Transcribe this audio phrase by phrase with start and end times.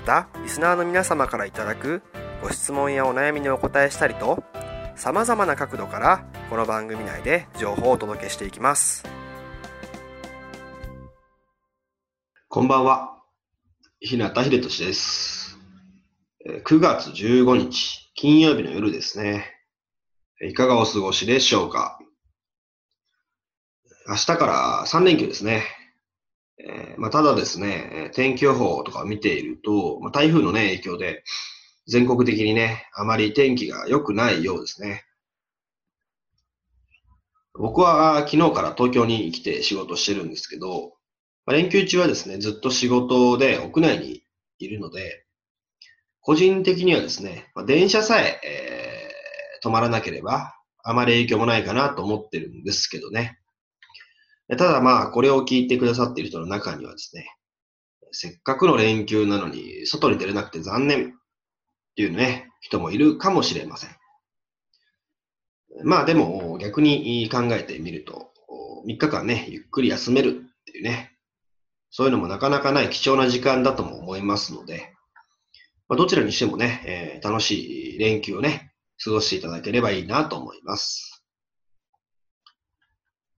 [0.00, 2.02] またリスナーの皆様からいただく
[2.42, 4.42] ご質問やお悩みにお答えしたりと
[4.96, 9.04] さまざまな角度からこの番組内で情報をお届けしていきます。
[12.48, 13.10] こんばんは。
[14.00, 15.58] 日向秀俊です。
[16.64, 19.54] 9月15日金曜日の夜ですね。
[20.40, 21.98] いかがお過ごしでしょうか。
[24.08, 25.62] 明日から3連休ですね。
[27.00, 31.24] まあ、ただですね、天気予報とかを見ていると、まあ、台風のね、影響で、
[31.88, 35.06] 全国的にね、あまり天気が良くないようですね。
[37.54, 40.92] 僕は昨日から東京に来て仕事してるんですけど、
[41.46, 44.22] まあ、連休中はですね、ずっと仕事で屋内に
[44.58, 45.24] いるので、
[46.20, 53.39] 個人的にはですね、まあ、電車さええー、止まらなければ、あまり影響もないかなと思ってるんですけどね。
[54.56, 57.26] ただまあ、これを聞いてくださっている人の中にはですね、
[58.12, 61.10] せっかくの連休なのに外に出れなくて残念っ
[61.96, 63.90] ていうね、人もいるかもしれません。
[65.84, 68.32] まあでも逆に考えてみると、
[68.86, 70.32] 3日間ね、ゆっくり休めるっ
[70.64, 71.12] ていうね、
[71.90, 74.94] そういうのもなかなかない貴重な時間だとも思いますので、
[75.88, 78.72] まあ、どちらにしてもね、えー、楽しい連休をね、
[79.02, 81.09] 過ごしていただければいいなと思います。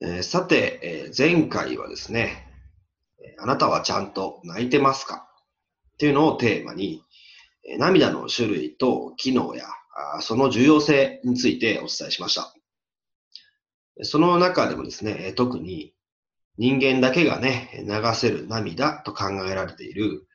[0.00, 2.46] えー、さて、えー、前回はですね、
[3.38, 5.26] あなたはちゃんと泣いてますか？
[5.94, 7.02] っていうのをテーマに、
[7.68, 9.64] えー、涙の種類と機能や
[10.16, 12.54] あその重要性についてお伝えしました。
[14.02, 15.92] その中でもですね、特に
[16.56, 20.28] 人間だけがね、流せる涙と考えられている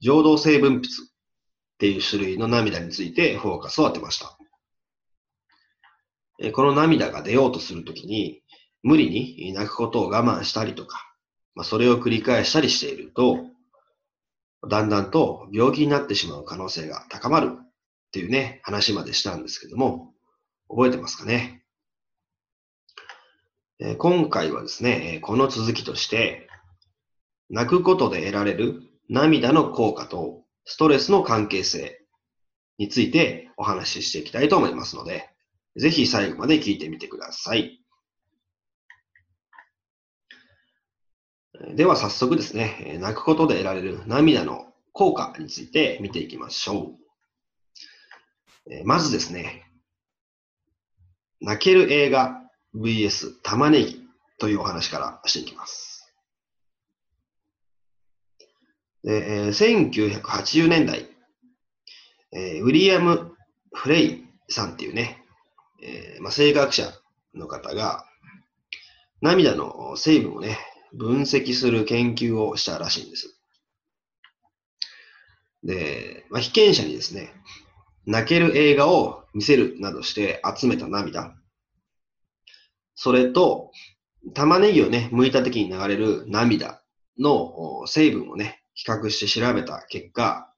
[0.00, 0.82] 情動性分泌っ
[1.78, 4.38] ていう種類の涙についてフォーカスを当てました。
[6.52, 8.40] この涙が出ようとするときに、
[8.82, 11.04] 無理に泣くことを我慢したりとか、
[11.54, 13.38] まあ、それを繰り返したりしていると、
[14.68, 17.70] だんだんと病気になってしまう可能性が高まるっ
[18.12, 20.14] ていうね、話までしたんですけども、
[20.68, 21.64] 覚えてますかね？
[23.80, 26.48] え、今回はですね、この続きとして、
[27.50, 32.00] 泣くことで得られる涙の効果とストレスの関係性
[32.76, 35.30] についてお話ししていきたいと思いますので、
[35.76, 37.80] ぜひ最後まで聞いてみてください。
[41.60, 46.94] では早速ですね、泣くことで得られる涙の効果について見ていきましょ
[48.70, 48.84] う。
[48.84, 49.64] まずですね、
[51.40, 52.42] 泣ける映画
[52.76, 54.06] VS 玉ねぎ
[54.38, 56.14] というお話からしていきます。
[59.02, 61.08] で1980年代、
[62.32, 63.34] ウィリアム・
[63.72, 65.24] フレイさんっていうね、
[65.82, 66.92] えーまあ、生学者
[67.34, 68.04] の方が
[69.20, 70.58] 涙の成分をね、
[70.92, 73.38] 分析する研究をしたらしいんです。
[75.62, 77.32] で、まあ、被験者にですね、
[78.06, 81.34] 泣ける映画を見せるなどして集めた涙。
[82.94, 83.70] それと、
[84.34, 86.82] 玉ねぎをね、剥いた時に流れる涙
[87.18, 90.52] の成分をね、比較して調べた結果、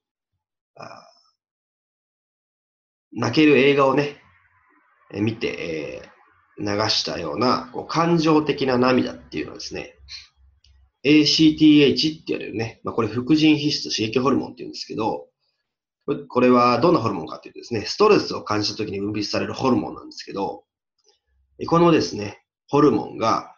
[3.13, 4.21] 泣ける映画をね、
[5.13, 6.10] 見て、え
[6.61, 9.95] 流したようなこう感情的な涙っていうのはですね、
[11.03, 15.27] ACTH って言われるね、まあ、これ副腎皮質刺激ホルモンって言うんですけど、
[16.27, 20.63] これはどんなホルモンかっていうとですね、ストレスを感じた時に分泌されるホルモンなんですけど、
[21.67, 23.55] このですね、ホルモンが、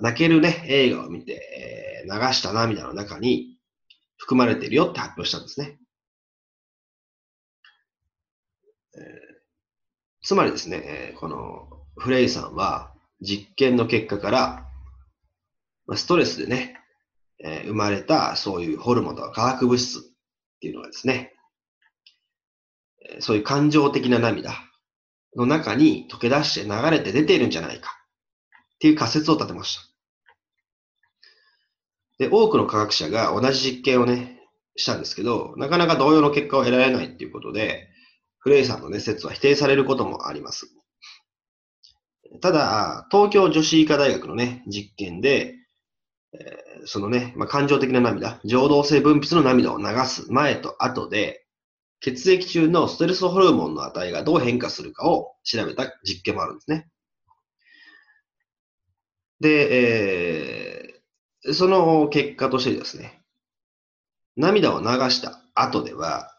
[0.00, 3.58] 泣けるね、映画を見て、流した涙の中に
[4.16, 5.78] 含まれているよって発表したんですね。
[8.96, 9.02] えー、
[10.22, 14.66] つまりですね、このフレイさんは実験の結果から、
[15.86, 16.76] まストレスでね、
[17.42, 20.02] えー、生まれたそういうホルモンとか化学物質っ
[20.60, 21.32] ていうのがですね、
[23.20, 24.54] そういう感情的な涙
[25.36, 27.90] の中に溶け出して流れて出ているんじゃないか
[28.74, 29.82] っていう仮説を立てました。
[32.18, 34.40] で、多くの科学者が同じ実験をね、
[34.76, 37.88] したんですけど、なかなか同様の結果を得られないっていうことで、
[38.38, 40.72] フレイさんのね、説は否定されることもあります。
[42.40, 45.56] ただ、東京女子医科大学のね、実験で、
[46.32, 51.44] えー、そのね、まあ、感情的な涙、情動性分泌の涙を流す前と後で、
[52.00, 56.88] 血液中のストレスホルモンの値がどう変化するかを調べた実験もあるんですね。
[59.40, 61.00] で、
[61.44, 63.20] えー、その結果としてですね、
[64.36, 66.32] 涙を流した後では、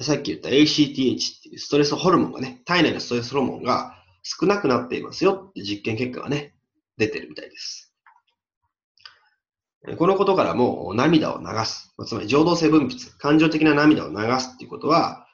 [0.00, 6.54] さっき言った ACTH っていうストレスホルモンがね、体内のストレスホルモンが少なくなっていますよって実験結果がね、
[6.96, 7.92] 出てるみたいです。
[9.96, 15.26] このことからも涙を流す、つまり情動性分泌、感情的な涙を流すっていうことは、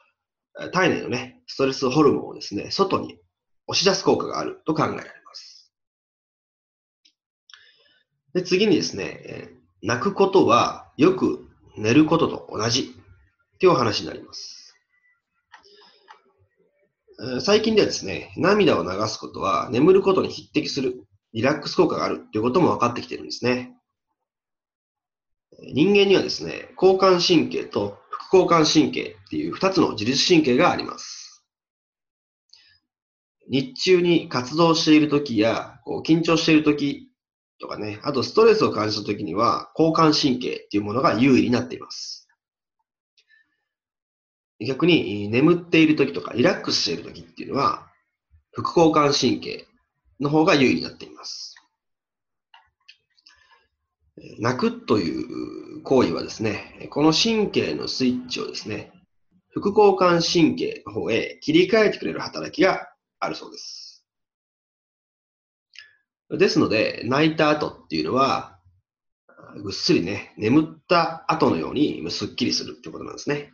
[0.72, 3.18] 体内のね、ストレスホルモンをですね、外に
[3.66, 5.72] 押し出す効果があると考えられます。
[8.34, 9.50] で次にですね、
[9.82, 12.94] 泣くことはよく寝ることと同じ
[13.54, 14.55] っていうお話になります。
[17.40, 23.72] 最近ではですね、涙を流すことは眠ることに匹敵するリラックス効果があるということも分かってきているんですね。
[25.72, 31.44] 人間にはですね、交感神経と副交感神経っていう2つの自律神経があります。
[33.48, 37.08] 日中に活動している時やこう緊張している時
[37.58, 42.25] とかね、あとストレスを感じた時には交感神経っていうものが優位になっています。
[44.60, 47.86] 逆に眠っている時とかリラックスしている時っていうのは、
[48.52, 49.66] 副交感神経
[50.18, 51.54] の方が優位になっています。
[54.38, 58.92] 泣くという行為はですね、この神経のスイッチをですね、
[59.50, 62.88] 副交感神経の方へ切り替えてくれる働きが
[63.20, 64.06] あるそうです。
[66.30, 68.58] ですので、泣いた後っていうのは、
[69.62, 73.52] ぐっすりね、眠った後のようにすっきりするってことなんですね。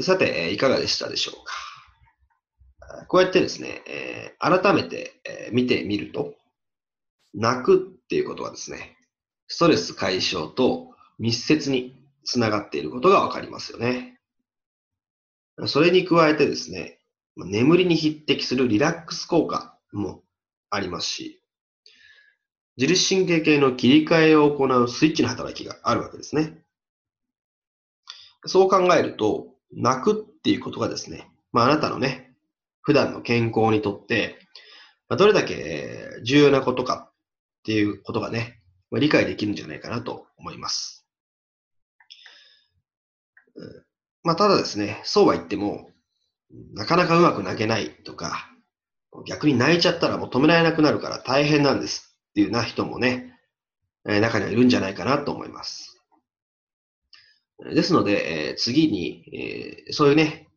[0.00, 3.06] さて、いかがでしたでしょうか？
[3.08, 6.34] こうやってですね、え、改めて、え、見てみると、
[7.34, 8.96] 泣くっていうことはですね、
[9.48, 11.94] ストレス解消と密接に
[12.24, 14.18] つながっていることがわかりますよね。
[15.66, 16.98] それに加えてですね、
[17.36, 20.22] 眠りに匹敵するリラックス効果も
[20.70, 21.42] ありますし、
[22.76, 26.62] 自律神経系の切り替えを行うスイッチの働きがあるわけですね。
[28.44, 32.34] そう考えると、泣くっていうことがですね、まあ、あなたのね、
[32.82, 34.38] 普段の健康にとって、
[35.08, 37.12] まあ、どれだけ重要なことかっ
[37.64, 38.60] ていうことがね、
[38.90, 41.06] まあ、理解できるんじゃないかなと思います。
[44.22, 45.90] まあ、ただですね、そうは言っても、
[46.74, 48.50] なかなかうまく泣けないとか、
[49.26, 53.32] 逆に泣いちゃったらもう止められなくなるから大変なんですっていうな人もね、
[54.04, 55.95] 中にはいるんじゃないかなと思います。
[57.58, 59.24] ですので、え、次に、
[59.88, 60.48] え、そういうね、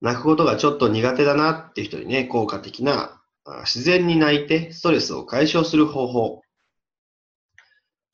[0.00, 3.20] 泣くことがちょっと苦手だなっていう人にね、効果的な、
[3.64, 6.42] 自然に泣いてストレスを解消する方法、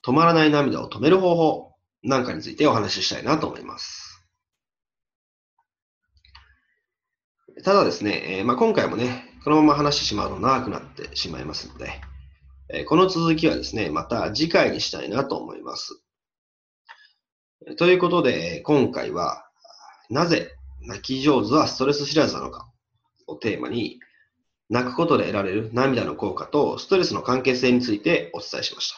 [0.04, 4.26] 止まらない涙を止める方法なんかについてお話ししたいなと思います。
[7.64, 12.00] ただですね、え、まあ、今回もね、このまま話してしまうと長くなってしまいますので、
[12.70, 16.02] えこの続きはですね、また次回にしたいなと思います。
[17.76, 19.44] ということで、今回は、
[20.10, 22.70] なぜ泣き上手はストレス知らずなのか
[23.26, 23.98] をテーマに、
[24.70, 28.92] 泣くことで得られる涙の効果とストレスの関係性についてお伝えしまし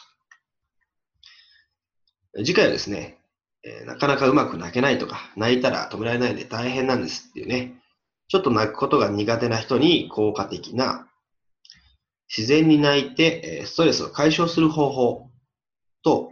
[2.33, 2.43] た。
[2.43, 3.17] 次回はですね、
[3.63, 7.81] えなかなかうまく泣けないとか、泣いたら止められないで大変なんですっていうね、
[8.27, 11.07] ちょっと泣くことが苦手な人に効果的な、
[12.27, 15.31] 自然に泣いてストレスを解消する方法
[16.03, 16.31] と、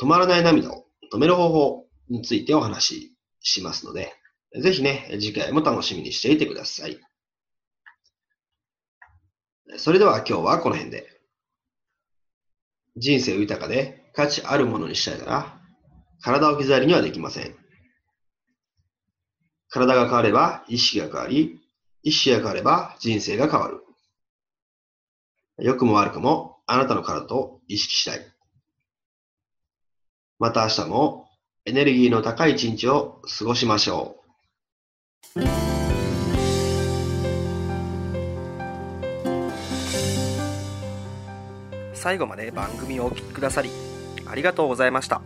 [0.00, 4.12] 止まらない涙を止める方法についてお話ししますので、
[4.60, 6.98] ぜひね、次回も楽しみにしていてください。
[9.76, 11.06] それでは今日はこの辺で。
[12.96, 15.60] 人生豊かで価値あるものにしたいなら、
[16.20, 17.54] 体を置き去りにはできません。
[19.68, 21.60] 体が変われば意識が変わり、
[22.02, 23.82] 意識が変われば人生が変わる。
[25.58, 28.37] 良くも悪くもあなたの体を意識したい。
[30.38, 31.26] また明日も
[31.64, 34.16] エネルギーの高い一日を過ごしましょ
[35.36, 35.42] う。
[41.92, 43.70] 最後まで番組をお聴きくださり
[44.26, 45.20] ありがとうございました。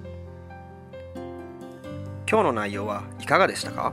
[2.26, 3.92] 今日の内容はいかがでしたか？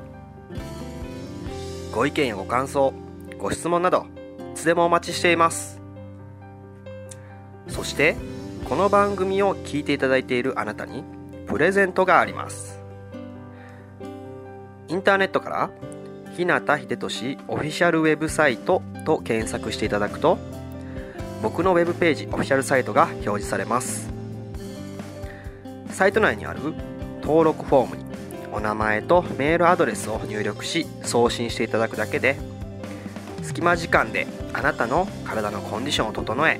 [1.92, 2.94] ご意見やご感想
[3.38, 4.06] ご質問など
[4.54, 5.82] いつでもお待ちしています
[7.68, 8.16] そして
[8.66, 11.04] この番組を聞いていただいているあなたに
[11.48, 12.80] プレゼントがあります。
[14.88, 15.70] インターネットから
[16.36, 20.38] 日向秀俊オフィシャルウェブサイトと検索していただくと
[21.42, 24.10] 僕のウェブページオフィシャルサイトが表示されます。
[25.90, 26.60] サイト内にある
[27.22, 28.04] 登録フォームに
[28.52, 32.38] お名前とメールアドレスを入力し送信していただくだけで
[33.44, 36.60] 隙間時間であなたの体のコンディションを整え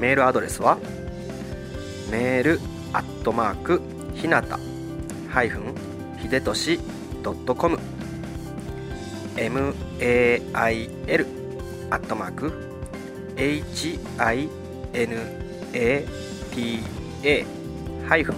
[0.00, 0.78] メールアドレスは？
[2.10, 2.60] メール
[2.92, 3.80] アットマーク
[4.14, 4.58] ひなた
[5.28, 5.74] ハイフン
[6.18, 6.80] ひでとし
[7.22, 7.78] .com
[9.36, 9.74] mail
[11.90, 12.52] アットマーク
[13.36, 14.48] hinata
[18.08, 18.36] ハイフン